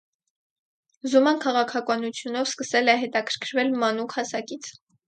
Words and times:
Զուման 1.11 1.37
քաղաքանությունով 1.43 2.51
սկսել 2.53 2.95
է 2.95 2.99
հետաքրքրվել 3.05 3.75
մանուկ 3.87 4.23
հասակից։ 4.23 4.77